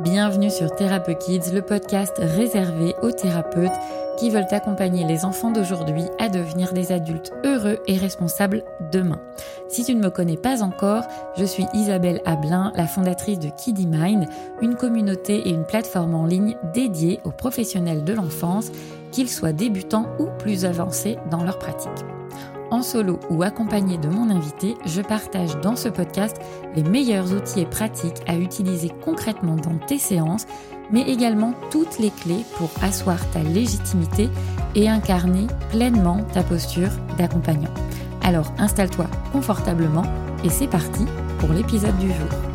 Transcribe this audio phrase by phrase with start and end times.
[0.00, 3.72] Bienvenue sur Thérapeute Kids, le podcast réservé aux thérapeutes
[4.16, 9.20] qui veulent accompagner les enfants d'aujourd'hui à devenir des adultes heureux et responsables demain.
[9.68, 11.02] Si tu ne me connais pas encore,
[11.36, 14.28] je suis Isabelle Ablin, la fondatrice de Kiddy Mind,
[14.62, 18.70] une communauté et une plateforme en ligne dédiée aux professionnels de l'enfance,
[19.10, 22.04] qu'ils soient débutants ou plus avancés dans leur pratique.
[22.70, 26.36] En solo ou accompagné de mon invité, je partage dans ce podcast
[26.76, 30.46] les meilleurs outils et pratiques à utiliser concrètement dans tes séances,
[30.90, 34.28] mais également toutes les clés pour asseoir ta légitimité
[34.74, 37.72] et incarner pleinement ta posture d'accompagnant.
[38.22, 40.04] Alors installe-toi confortablement
[40.44, 41.06] et c'est parti
[41.38, 42.47] pour l'épisode du jour.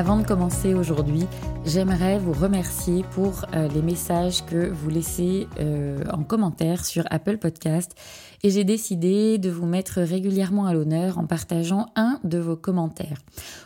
[0.00, 1.26] Avant de commencer aujourd'hui,
[1.66, 7.36] j'aimerais vous remercier pour euh, les messages que vous laissez euh, en commentaire sur Apple
[7.36, 7.94] Podcast
[8.42, 13.18] et j'ai décidé de vous mettre régulièrement à l'honneur en partageant un de vos commentaires.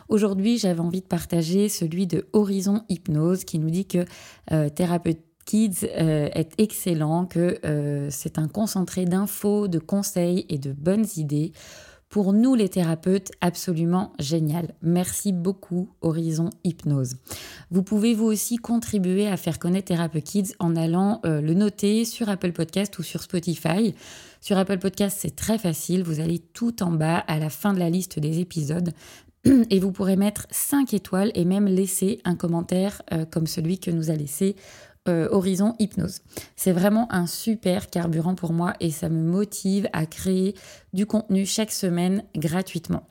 [0.09, 4.03] Aujourd'hui, j'avais envie de partager celui de Horizon Hypnose qui nous dit que
[4.51, 7.59] euh, thérapeute Kids est excellent, que
[8.09, 11.53] c'est un concentré d'infos, de conseils et de bonnes idées
[12.15, 14.73] pour nous les thérapeutes absolument génial.
[14.81, 17.17] Merci beaucoup Horizon Hypnose.
[17.71, 22.05] Vous pouvez vous aussi contribuer à faire connaître Thérapeute Kids en allant euh, le noter
[22.05, 23.93] sur Apple Podcast ou sur Spotify.
[24.39, 27.79] Sur Apple Podcast, c'est très facile, vous allez tout en bas à la fin de
[27.79, 28.93] la liste des épisodes
[29.69, 33.91] et vous pourrez mettre 5 étoiles et même laisser un commentaire euh, comme celui que
[33.91, 34.55] nous a laissé
[35.07, 36.21] euh, Horizon Hypnose.
[36.55, 40.55] C'est vraiment un super carburant pour moi et ça me motive à créer
[40.93, 43.03] du contenu chaque semaine gratuitement.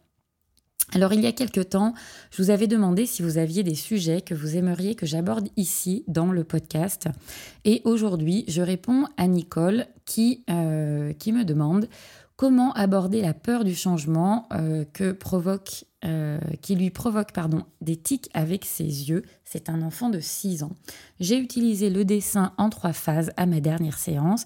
[0.92, 1.94] Alors il y a quelque temps,
[2.30, 6.04] je vous avais demandé si vous aviez des sujets que vous aimeriez que j'aborde ici
[6.06, 7.08] dans le podcast.
[7.64, 11.88] Et aujourd'hui, je réponds à Nicole qui, euh, me demande
[12.36, 17.96] comment aborder la peur du changement euh, que provoque euh, qui lui provoque pardon, des
[17.96, 19.22] tics avec ses yeux.
[19.44, 20.72] C'est un enfant de 6 ans.
[21.20, 24.44] J'ai utilisé le dessin en trois phases à ma dernière séance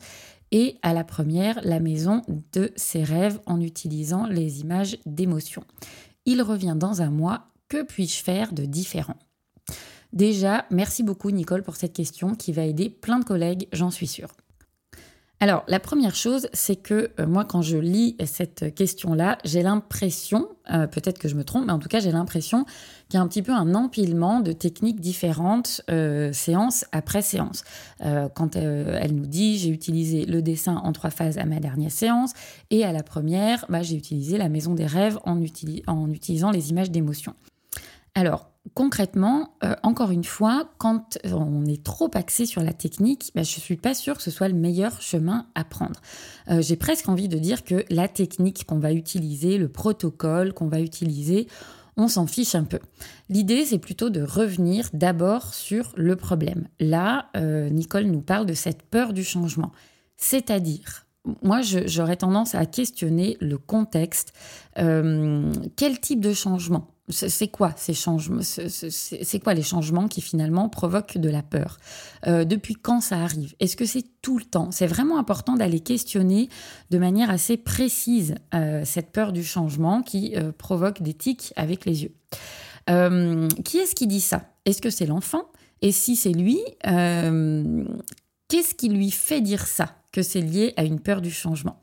[0.51, 2.23] et à la première, la maison
[2.53, 5.65] de ses rêves en utilisant les images d'émotion.
[6.27, 7.49] Il revient dans un mois.
[7.69, 9.17] Que puis-je faire de différent?
[10.13, 14.07] Déjà, merci beaucoup Nicole pour cette question qui va aider plein de collègues, j'en suis
[14.07, 14.31] sûre.
[15.41, 20.49] Alors, la première chose, c'est que euh, moi, quand je lis cette question-là, j'ai l'impression,
[20.73, 22.65] euh, peut-être que je me trompe, mais en tout cas, j'ai l'impression
[23.09, 27.63] qu'il y a un petit peu un empilement de techniques différentes, euh, séance après séance.
[28.35, 32.33] quand elle nous dit, j'ai utilisé le dessin en trois phases à ma dernière séance,
[32.71, 35.41] et à la première, bah, j'ai utilisé la maison des rêves en,
[35.87, 37.35] en utilisant les images d'émotion.
[38.15, 43.45] Alors, concrètement, euh, encore une fois, quand on est trop axé sur la technique, ben,
[43.45, 46.01] je ne suis pas sûre que ce soit le meilleur chemin à prendre.
[46.51, 50.69] Euh, j'ai presque envie de dire que la technique qu'on va utiliser, le protocole qu'on
[50.69, 51.47] va utiliser,
[51.97, 52.79] on s'en fiche un peu.
[53.29, 56.69] L'idée, c'est plutôt de revenir d'abord sur le problème.
[56.81, 59.73] Là, euh, Nicole nous parle de cette peur du changement.
[60.17, 61.07] C'est-à-dire,
[61.43, 64.33] moi, j'aurais tendance à questionner le contexte.
[64.75, 67.75] quel type de changement c'est quoi
[69.55, 71.79] les changements qui finalement provoquent de la peur?
[72.27, 73.55] Euh, Depuis quand ça arrive?
[73.61, 74.71] Est-ce que c'est tout le temps?
[74.71, 76.49] C'est vraiment important d'aller questionner
[76.91, 81.85] de manière assez précise euh, cette peur du changement qui euh, provoque des tics avec
[81.85, 82.15] les yeux.
[83.65, 84.43] qui est-ce qui dit ça?
[84.65, 85.45] Est-ce que c'est l'enfant?
[85.83, 91.01] Et si c'est lui, qu'est-ce qui lui fait dire ça Que c'est lié à une
[91.01, 91.81] peur du changement?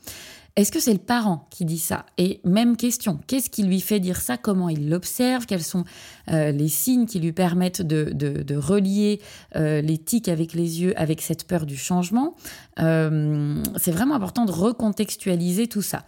[0.55, 2.05] Est-ce que c'est le parent qui dit ça?
[2.17, 4.38] Et même question, qu'est-ce qui lui fait dire ça?
[4.38, 5.45] Comment il l'observe?
[5.45, 5.83] Quels sont
[6.31, 9.19] euh, les signes qui lui permettent de, relier
[9.57, 12.38] euh, les tics avec les yeux avec cette peur du changement?
[12.79, 16.05] Euh, C'est vraiment important de recontextualiser tout ça.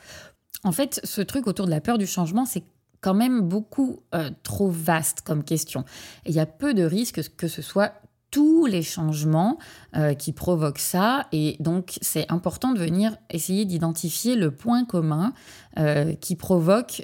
[0.63, 2.63] En fait, ce truc autour de la peur du changement, c'est
[3.01, 3.99] quand même beaucoup
[4.43, 5.85] trop vaste comme question.
[6.25, 7.93] il y a peu de risques que ce soit
[8.31, 9.57] tous les changements
[9.95, 11.27] euh, qui provoquent ça.
[11.31, 15.33] Et donc, c'est important de venir essayer d'identifier le point commun
[15.79, 17.01] euh, qui, provoque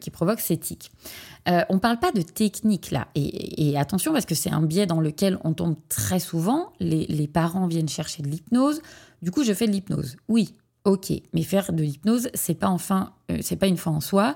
[0.00, 0.90] qui provoque ces tics.
[1.48, 3.08] Euh, on ne parle pas de technique là.
[3.14, 6.72] Et, attention, parce que c'est un biais dans lequel on tombe très souvent.
[6.80, 8.80] Les parents viennent chercher de l'hypnose.
[9.22, 10.16] Du coup, je fais de l'hypnose.
[10.28, 14.00] Oui, Ok, mais faire de l'hypnose, c'est pas enfin, euh, c'est pas une fois en
[14.00, 14.34] soi.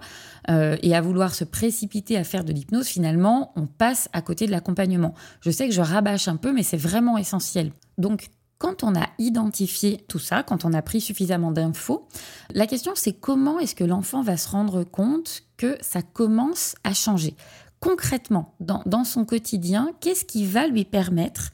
[0.49, 4.47] Euh, et à vouloir se précipiter à faire de l'hypnose, finalement, on passe à côté
[4.47, 5.13] de l'accompagnement.
[5.41, 7.73] Je sais que je rabâche un peu, mais c'est vraiment essentiel.
[7.99, 12.07] Donc, quand on a identifié tout ça, quand on a pris suffisamment d'infos,
[12.55, 16.95] la question c'est comment est-ce que l'enfant va se rendre compte que ça commence à
[16.95, 17.35] changer?
[17.81, 21.53] Concrètement dans son quotidien Qu'est-ce qui va lui permettre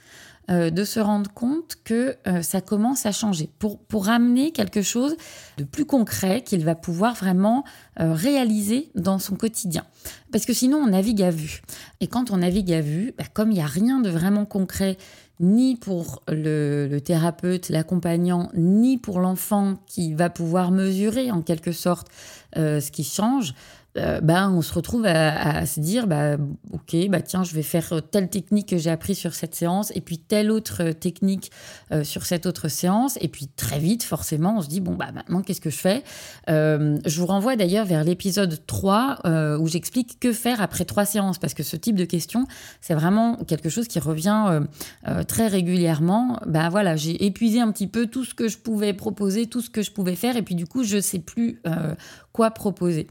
[0.52, 5.16] de se rendre compte que ça commence à changer, pour, pour amener quelque chose
[5.56, 7.64] de plus concret qu'il va pouvoir vraiment
[7.96, 9.84] réaliser dans son quotidien.
[10.31, 11.62] Parce que sinon, on navigue à vue.
[12.00, 14.96] Et quand on navigue à vue, bah, comme il n'y a rien de vraiment concret
[15.40, 22.08] ni pour le, thérapeute, l'accompagnant, ni pour l'enfant qui va pouvoir mesurer en quelque sorte
[22.56, 23.54] euh, ce qui change,
[23.99, 26.37] euh, ben, on se retrouve à, se dire bah,
[26.73, 30.00] ok bah tiens je vais faire telle technique que j'ai appris sur cette séance et
[30.00, 31.50] puis telle autre technique
[31.93, 33.19] euh, sur cette autre séance.
[33.21, 36.03] Et puis très vite forcément on se dit bon bah maintenant qu'est-ce que je fais?
[36.49, 39.21] Euh, je vous renvoie d'ailleurs vers l'épisode 3
[39.59, 42.47] où j'explique que faire après trois séances parce que ce type de question
[42.81, 44.61] c'est vraiment quelque chose qui revient
[45.29, 46.41] très régulièrement.
[46.47, 49.71] Bah voilà j'ai épuisé un petit peu tout ce que je pouvais proposer tout ce
[49.71, 51.61] que je pouvais faire et puis du coup je sais plus
[52.33, 53.06] quoi proposer.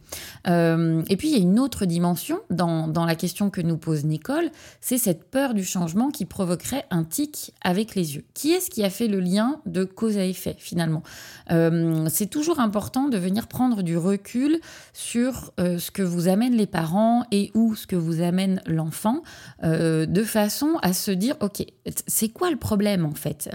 [0.47, 0.70] Euh,
[1.09, 4.49] et puis il y a une autre dimension dans, la question que nous pose Nicole,
[4.79, 8.23] c'est cette peur du changement qui provoquerait un tic avec les yeux.
[8.33, 11.03] Qui est-ce qui a fait le lien de cause à effet finalement
[11.51, 14.59] euh, C'est toujours important de venir prendre du recul
[14.93, 19.23] sur euh, ce que vous amènent les parents et où ce que vous amène l'enfant,
[19.63, 21.63] de façon à se dire, ok,
[22.07, 23.49] c'est quoi le problème en fait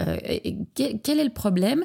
[0.75, 1.83] Quel est le problème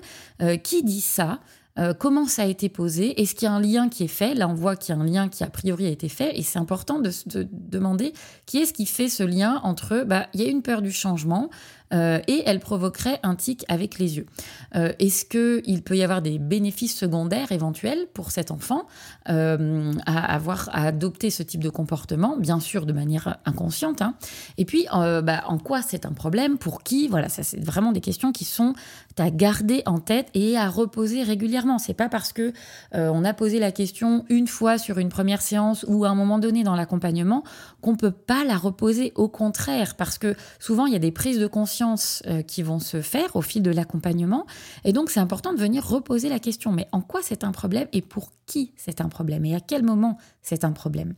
[0.63, 1.41] Qui dit ça
[1.79, 4.35] euh, comment ça a été posé, est-ce qu'il y a un lien qui est fait?
[4.35, 6.43] Là, on voit qu'il y a un lien qui a priori a été fait, et
[6.43, 8.13] c'est important de se demander
[8.45, 11.49] qui est-ce qui fait ce lien entre, bah, il y a une peur du changement,
[11.93, 14.27] euh, et elle provoquerait un tic avec les yeux.
[14.75, 18.87] Euh, est-ce qu'il peut y avoir des bénéfices secondaires éventuels pour cet enfant
[19.29, 24.03] euh, à avoir à adopter ce type de comportement, bien sûr de manière inconsciente.
[24.03, 24.15] Hein.
[24.59, 26.59] Et puis, bah, en quoi c'est un problème?
[26.59, 27.09] Pour qui?
[27.09, 28.75] Voilà, ça c'est vraiment des questions qui sont
[29.19, 31.79] à garder en tête et à reposer régulièrement.
[31.79, 32.53] C'est pas parce que
[32.93, 36.39] on a posé la question une fois sur une première séance ou à un moment
[36.39, 37.45] donné dans l'accompagnement
[37.81, 39.13] qu'on peut pas la reposer.
[39.15, 41.82] Au contraire, parce que souvent il y a des prises de conscience
[42.27, 44.47] euh, qui vont se faire au fil de l'accompagnement.
[44.85, 47.89] Et donc, c'est important de venir reposer la question, mais en quoi c'est un problème
[47.93, 51.15] et pour qui c'est un problème et à quel moment c'est un problème?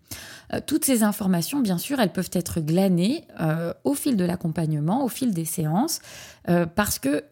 [0.52, 5.04] Euh, toutes ces informations, bien sûr, elles peuvent être glanées euh, au fil de l'accompagnement,
[5.04, 6.00] au fil des séances,
[6.74, 7.24] parce que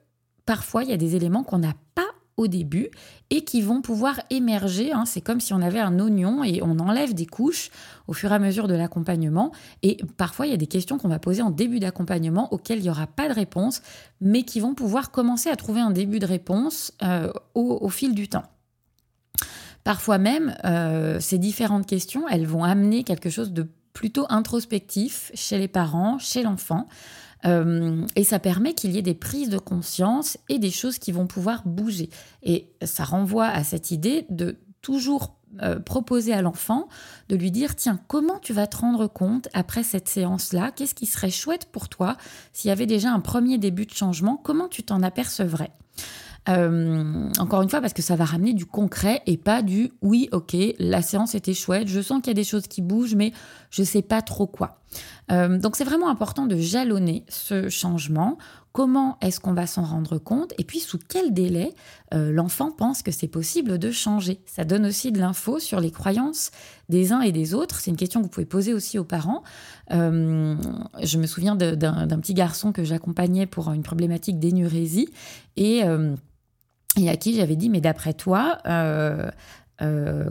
[0.46, 2.02] parfois, il y a des éléments qu'on n'a pas
[2.36, 2.90] au début
[3.30, 4.92] et qui vont pouvoir émerger.
[4.92, 5.04] Hein.
[5.06, 7.70] C'est comme si on avait un oignon et on enlève des couches
[8.06, 9.52] au fur et à mesure de l'accompagnement.
[9.82, 12.84] Et parfois, il y a des questions qu'on va poser en début d'accompagnement auxquelles il
[12.84, 13.82] n'y aura pas de réponse,
[14.20, 18.28] mais qui vont pouvoir commencer à trouver un début de réponse euh, au, fil du
[18.28, 18.44] temps.
[19.84, 25.58] Parfois même, euh, ces différentes questions, elles vont amener quelque chose de plutôt introspectif chez
[25.58, 26.86] les parents, chez l'enfant.
[27.44, 31.12] Euh, et ça permet qu'il y ait des prises de conscience et des choses qui
[31.12, 32.10] vont pouvoir bouger.
[32.42, 36.88] Et ça renvoie à cette idée de toujours euh, proposer à l'enfant
[37.28, 40.94] de lui dire tiens comment tu vas te rendre compte après cette séance là qu'est-ce
[40.94, 42.16] qui serait chouette pour toi?
[42.54, 45.70] S'il y avait déjà un premier début de changement comment tu t'en apercevrais?
[46.48, 50.28] Euh, encore une fois, parce que ça va ramener du concret et pas du oui,
[50.32, 53.32] ok, la séance était chouette, je sens qu'il y a des choses qui bougent, mais
[53.70, 54.80] je sais pas trop quoi.
[55.30, 58.38] Euh, donc c'est vraiment important de jalonner ce changement.
[58.72, 60.52] Comment est-ce qu'on va s'en rendre compte?
[60.58, 61.74] Et puis sous quel délai
[62.12, 64.40] euh, l'enfant pense que c'est possible de changer?
[64.46, 66.50] Ça donne aussi de l'info sur les croyances
[66.88, 67.80] des uns et des autres.
[67.80, 69.42] C'est une question que vous pouvez poser aussi aux parents.
[69.90, 75.08] je me souviens d'un petit garçon que j'accompagnais pour une problématique d'énurésie
[75.56, 75.82] et
[76.98, 79.30] et à qui j'avais dit, mais d'après toi, euh,
[79.80, 80.30] euh,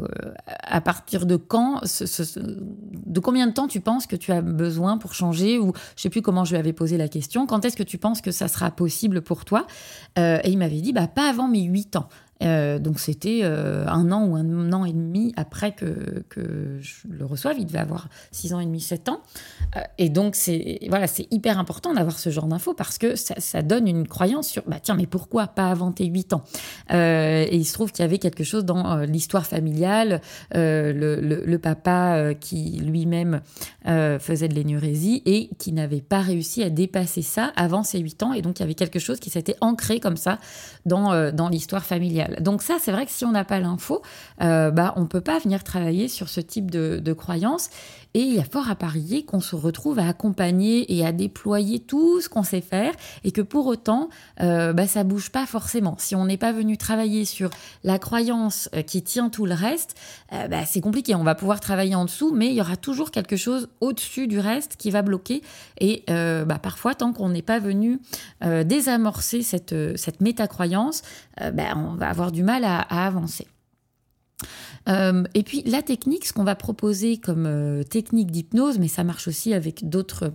[0.63, 5.13] à partir de quand, de combien de temps tu penses que tu as besoin pour
[5.13, 7.47] changer Ou je sais plus comment je lui avais posé la question.
[7.47, 9.65] Quand est-ce que tu penses que ça sera possible pour toi?
[10.19, 12.07] Euh, Et il m'avait dit, bah, pas avant mes 8 ans.
[12.41, 17.07] Euh, donc c'était euh, un an ou un an et demi après que, que je
[17.09, 17.57] le reçoive.
[17.59, 19.21] Il devait avoir six ans et demi, sept ans.
[19.75, 23.61] Euh, et donc c'est voilà, c'est hyper important d'avoir ce genre d'infos parce que ça,
[23.61, 26.41] donne une croyance sur bah tiens mais pourquoi pas avant tes huit ans?
[26.89, 30.21] Et il se trouve qu'il y avait quelque chose dans l'histoire familiale,
[30.53, 33.41] le, papa qui lui-même
[33.85, 38.33] faisait de l'énurésie et qui n'avait pas réussi à dépasser ça avant ses huit ans.
[38.33, 40.39] Et donc il y avait quelque chose qui s'était ancré comme ça
[40.85, 42.30] dans, dans l'histoire familiale.
[42.39, 44.01] Donc ça, c'est vrai que si on n'a pas l'info,
[44.41, 47.69] euh, bah, on ne peut pas venir travailler sur ce type de, de croyances.
[48.13, 51.79] Et il y a fort à parier qu'on se retrouve à accompagner et à déployer
[51.79, 54.09] tout ce qu'on sait faire et que pour autant,
[54.41, 55.95] euh, bah, ça bouge pas forcément.
[55.97, 57.49] Si on n'est pas venu travailler sur
[57.83, 59.95] la croyance euh, qui tient tout le reste,
[60.33, 61.15] euh, bah, c'est compliqué.
[61.15, 64.39] On va pouvoir travailler en dessous, mais il y aura toujours quelque chose au-dessus du
[64.39, 65.41] reste qui va bloquer.
[65.79, 67.99] Et euh, bah, parfois, tant qu'on n'est pas venu
[68.65, 71.03] désamorcer cette, cette métacroyance,
[71.37, 73.47] bah, on va avoir du mal à, à avancer.
[74.89, 79.03] Euh, et puis la technique, ce qu'on va proposer comme euh, technique d'hypnose, mais ça
[79.03, 80.33] marche aussi avec d'autres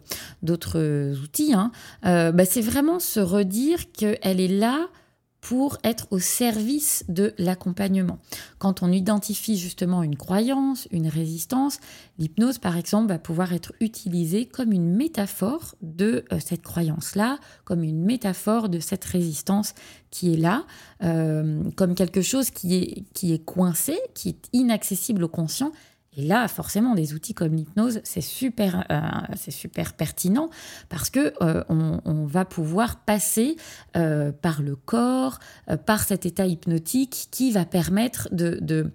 [1.23, 1.71] outils, hein,
[2.03, 4.89] bah, c'est vraiment se redire qu'elle est là
[5.47, 8.19] pour être au service de l'accompagnement.
[8.59, 11.79] Quand on identifie justement une croyance, une résistance,
[12.19, 17.85] l'hypnose par exemple va pouvoir être utilisée comme une métaphore de euh, cette croyance-là, comme
[17.85, 19.75] une métaphore de cette résistance
[20.11, 20.65] qui est là,
[21.05, 25.71] euh, comme quelque chose qui est, qui est coincé, qui est inaccessible au conscient
[26.17, 29.01] et là, forcément, des outils comme l'hypnose, c'est super, euh,
[29.37, 30.49] c'est super pertinent
[30.89, 33.57] parce que euh, on, va pouvoir passer
[33.97, 35.39] euh, par le corps,
[35.85, 38.91] par cet état hypnotique qui va permettre de, de,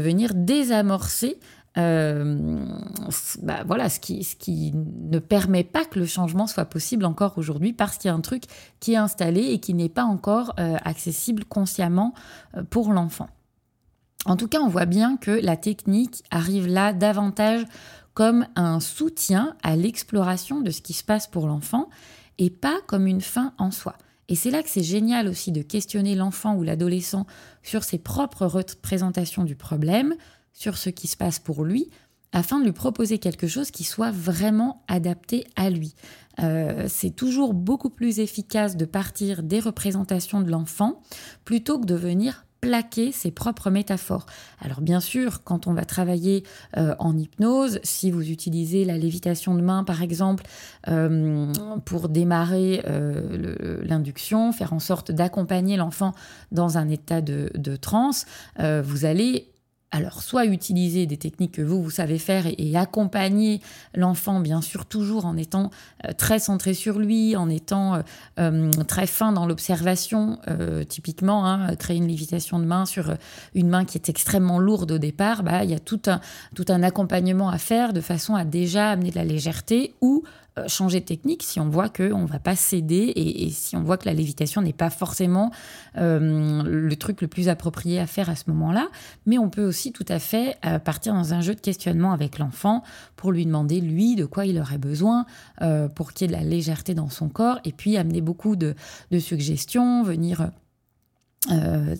[0.00, 1.38] venir désamorcer
[1.76, 7.38] bah, voilà, ce qui, ce qui ne permet pas que le changement soit possible encore
[7.38, 8.42] aujourd'hui parce qu'il y a un truc
[8.80, 12.14] qui est installé et qui n'est pas encore accessible consciemment
[12.70, 13.28] pour l'enfant.
[14.28, 17.64] En tout cas, on voit bien que la technique arrive là davantage
[18.12, 21.88] comme un soutien à l'exploration de ce qui se passe pour l'enfant
[22.36, 23.96] et pas comme une fin en soi.
[24.28, 27.26] Et c'est là que c'est génial aussi de questionner l'enfant ou l'adolescent
[27.62, 30.14] sur ses propres représentations du problème,
[30.52, 31.88] sur ce qui se passe pour lui,
[32.32, 35.94] afin de lui proposer quelque chose qui soit vraiment adapté à lui.
[36.40, 41.00] Euh, c'est toujours beaucoup plus efficace de partir des représentations de l'enfant
[41.46, 44.26] plutôt que de venir plaquer ses propres métaphores.
[44.60, 46.44] Alors bien sûr, quand on va travailler
[46.76, 50.44] euh, en hypnose, si vous utilisez la lévitation de main par exemple
[50.88, 51.52] euh,
[51.84, 56.14] pour démarrer euh, l'induction, faire en sorte d'accompagner l'enfant
[56.52, 58.26] dans un état de, de transe,
[58.58, 59.48] vous allez
[59.90, 63.62] alors, soit utiliser des techniques que vous, vous savez faire et, accompagner
[63.94, 65.70] l'enfant, bien sûr, toujours en étant
[66.04, 68.02] euh, très centré sur lui, en étant euh,
[68.38, 70.38] euh, très fin dans l'observation.
[70.88, 73.14] typiquement, hein, créer une lévitation de main sur
[73.54, 76.20] une main qui est extrêmement lourde au départ, bah, il y a tout un,
[76.54, 80.22] tout un accompagnement à faire de façon à déjà amener de la légèreté ou
[80.66, 83.96] changer de technique si on voit qu'on ne va pas céder et, si on voit
[83.96, 85.50] que la lévitation n'est pas forcément
[85.96, 88.88] euh, le truc le plus approprié à faire à ce moment-là.
[89.26, 92.38] Mais on peut aussi tout à fait euh, partir dans un jeu de questionnement avec
[92.38, 92.82] l'enfant
[93.16, 95.26] pour lui demander, lui, de quoi il aurait besoin
[95.94, 98.74] pour qu'il y ait de la légèreté dans son corps et puis amener beaucoup de
[99.18, 100.50] suggestions, venir
[101.50, 101.94] euh,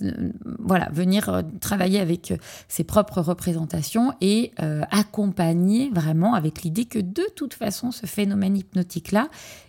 [0.59, 4.52] voilà, venir euh, travailler avec euh, ses propres représentations et
[4.90, 9.28] accompagner vraiment avec l'idée que de toute façon, ce phénomène hypnotique-là,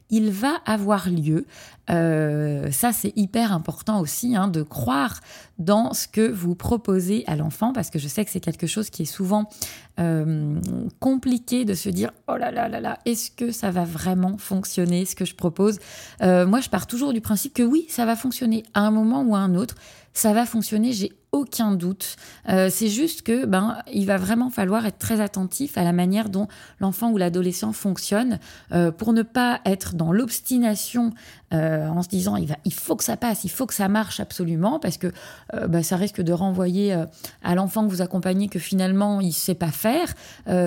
[0.10, 1.46] il va avoir lieu.
[1.90, 5.20] Euh, ça, c'est hyper important aussi hein, de croire
[5.58, 8.90] dans ce que vous proposez à l'enfant, parce que je sais que c'est quelque chose
[8.90, 9.50] qui est souvent
[10.00, 10.60] euh,
[11.00, 15.06] compliqué de se dire oh là là là là, est-ce que ça va vraiment fonctionner
[15.06, 15.80] ce que je propose?
[16.22, 19.24] Euh, Moi, je pars toujours du principe que oui, ça va fonctionner à un moment
[19.24, 19.76] ou à un autre.
[20.14, 22.16] Ça va fonctionner, j'ai aucun doute.
[22.50, 26.30] Euh, c'est juste que ben il va vraiment falloir être très attentif à la manière
[26.30, 26.48] dont
[26.80, 28.40] l'enfant ou l'adolescent fonctionne
[28.72, 31.12] euh, pour ne pas être dans l'obstination
[31.54, 34.80] euh, en se disant il faut que ça passe, il faut que ça marche absolument
[34.80, 35.12] parce que
[35.68, 36.94] ben, ça risque de renvoyer
[37.44, 40.14] à l'enfant que vous accompagnez que finalement il sait pas faire,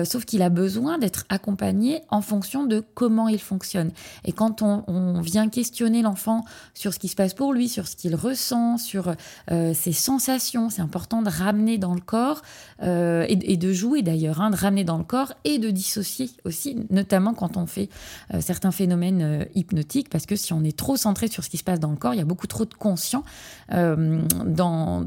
[0.05, 3.91] sauf qu'il a besoin d'être accompagné en fonction de comment il fonctionne.
[4.25, 7.95] Et quand on vient questionner l'enfant sur ce qui se passe pour lui, sur ce
[7.95, 9.15] qu'il ressent, sur
[9.49, 12.41] ses sensations c'est important de ramener dans le corps
[12.81, 16.85] euh, et, de jouer d'ailleurs, hein, de ramener dans le corps et de dissocier aussi,
[16.89, 17.89] notamment quand on fait
[18.33, 21.57] euh, certains phénomènes euh, hypnotiques, parce que si on est trop centré sur ce qui
[21.57, 23.23] se passe dans le corps, il y a beaucoup trop de conscient
[23.69, 25.05] dans,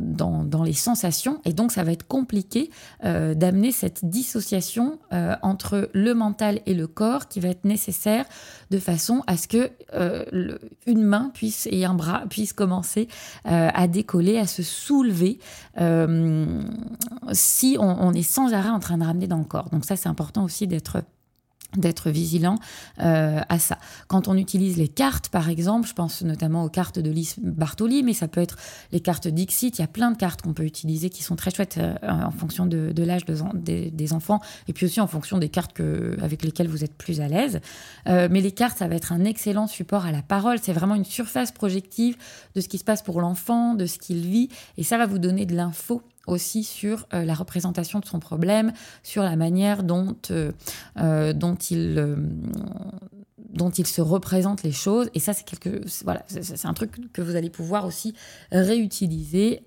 [0.65, 2.71] les sensations, et donc ça va être compliqué
[3.03, 4.99] d'amener cette dissociation
[5.43, 8.25] entre le mental et le corps qui va être nécessaire
[8.71, 9.71] de façon à ce que
[10.87, 13.09] une main puisse et un bras puissent commencer
[13.45, 15.39] à décoller, à se soulever
[15.81, 16.63] euh,
[17.33, 19.69] si on, est sans arrêt en train de ramener dans le corps.
[19.71, 21.03] Donc ça, c'est important aussi d'être
[21.77, 22.59] d'être vigilant
[23.01, 23.79] euh, à ça.
[24.09, 28.03] Quand on utilise les cartes, par exemple, je pense notamment aux cartes de Lise Bartoli,
[28.03, 28.57] mais ça peut être
[28.93, 31.51] les cartes Dixit, il y a plein de cartes qu'on peut utiliser qui sont très
[31.51, 35.81] chouettes euh, en fonction de, l'âge des, enfants, et puis aussi en fonction des cartes
[36.23, 37.61] avec lesquelles vous êtes plus à l'aise.
[38.09, 40.95] Euh, mais les cartes, ça va être un excellent support à la parole, c'est vraiment
[40.95, 42.17] une surface projective
[42.55, 45.19] de ce qui se passe pour l'enfant, de ce qu'il vit, et ça va vous
[45.19, 50.17] donner de l'info aussi sur euh, la représentation de son problème, sur la manière dont,
[50.31, 50.53] euh,
[50.99, 52.17] euh, dont, il,
[53.53, 55.09] dont il se représente les choses.
[55.15, 55.47] Et ça, c'est
[56.05, 56.25] voilà,
[56.65, 58.15] un truc que vous allez pouvoir aussi
[58.51, 59.63] réutiliser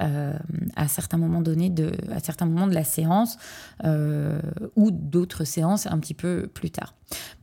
[0.75, 3.37] à certains moments donnés, de, à certains moments de la séance
[4.75, 6.93] ou d'autres séances un petit peu plus tard.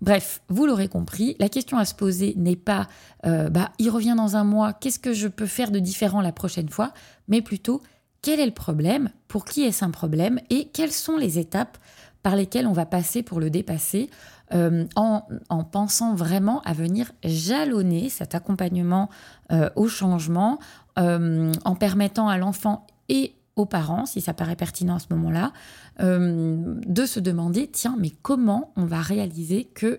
[0.01, 2.89] Bref, vous l'aurez compris, la question à se poser n'est pas,
[3.25, 6.69] bah, il revient dans un mois, qu'est-ce que je peux faire de différent la prochaine
[6.69, 6.93] fois,
[7.29, 7.83] mais plutôt
[8.27, 11.79] quel est le problème, pour qui est-ce un problème et quelles sont les étapes
[12.25, 14.11] par lesquelles on va passer pour le dépasser
[14.53, 15.23] euh, en,
[15.63, 19.11] pensant vraiment à venir jalonner cet accompagnement
[19.53, 20.59] euh, au changement,
[20.99, 25.53] euh, en permettant à l'enfant et aux parents, si ça paraît pertinent à ce moment-là,
[26.01, 29.99] de se demander, tiens, mais comment on va réaliser qu'il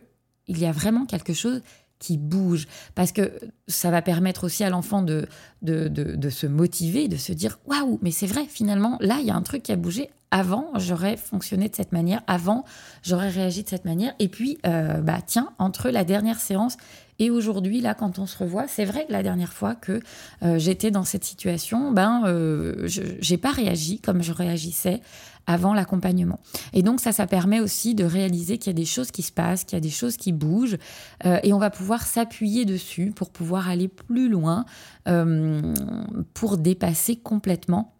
[0.49, 1.61] y a vraiment quelque chose
[1.99, 2.67] qui bouge.
[2.95, 3.31] Parce que
[3.67, 5.27] ça va permettre aussi à l'enfant de
[5.63, 9.31] de, de, se motiver, de se dire waouh, mais c'est vrai, finalement, là, il y
[9.31, 10.11] a un truc qui a bougé.
[10.29, 12.21] Avant, j'aurais fonctionné de cette manière.
[12.27, 12.65] Avant,
[13.01, 14.13] j'aurais réagi de cette manière.
[14.19, 16.77] Et puis, euh, bah tiens, entre la dernière séance
[17.19, 20.01] et aujourd'hui, là, quand on se revoit, c'est vrai que la dernière fois que
[20.43, 25.01] euh, j'étais dans cette situation, ben, euh, je n'ai pas réagi comme je réagissais
[25.47, 26.39] avant l'accompagnement.
[26.73, 29.31] Et donc ça, ça permet aussi de réaliser qu'il y a des choses qui se
[29.31, 30.77] passent, qu'il y a des choses qui bougent,
[31.25, 34.65] euh, et on va pouvoir s'appuyer dessus pour pouvoir aller plus loin,
[35.07, 35.73] euh,
[36.33, 37.93] pour dépasser complètement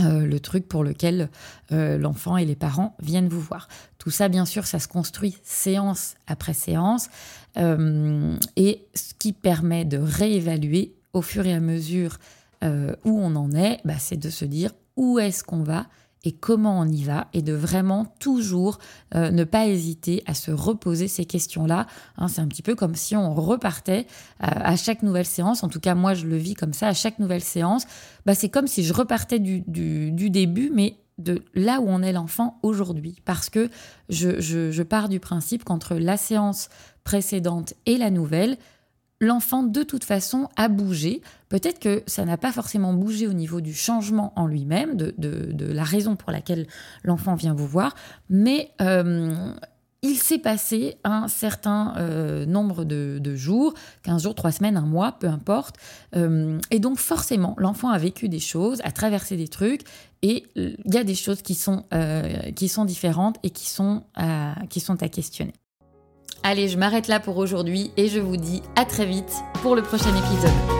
[0.00, 1.28] euh, le truc pour lequel
[1.70, 3.68] l'enfant et les parents viennent vous voir.
[3.98, 7.08] Tout ça, bien sûr, ça se construit séance après séance,
[7.56, 12.18] et ce qui permet de réévaluer au fur et à mesure
[12.62, 15.86] où on en est, bah, c'est de se dire où est-ce qu'on va
[16.24, 18.78] et comment on y va et de vraiment toujours
[19.14, 21.86] euh, ne pas hésiter à se reposer ces questions-là.
[22.18, 24.06] Hein, c'est un petit peu comme si on repartait
[24.42, 26.94] euh, à chaque nouvelle séance, en tout cas moi je le vis comme ça, à
[26.94, 27.86] chaque nouvelle séance,
[28.26, 32.12] bah, c'est comme si je repartais du, du, début, mais de là où on est
[32.12, 33.20] l'enfant aujourd'hui.
[33.24, 33.70] Parce que
[34.08, 36.68] je, je, je pars du principe qu'entre la séance
[37.04, 38.56] précédente et la nouvelle,
[39.20, 41.20] l'enfant de toute façon a bougé.
[41.48, 45.84] Peut-être que ça n'a pas forcément bougé au niveau du changement en lui-même, de, la
[45.84, 46.66] raison pour laquelle
[47.04, 47.94] l'enfant vient vous voir,
[48.28, 49.52] mais euh,
[50.02, 53.74] il s'est passé un certain euh, nombre de, jours,
[54.04, 55.76] 15 jours, 3 semaines, un mois, peu importe.
[56.16, 59.82] Euh, et donc forcément, l'enfant a vécu des choses, a traversé des trucs,
[60.22, 61.84] et il y a des choses qui sont,
[62.86, 64.54] différentes et qui sont à
[65.10, 65.52] questionner.
[66.42, 69.32] Allez, je m'arrête là pour aujourd'hui et je vous dis à très vite
[69.62, 70.79] pour le prochain épisode.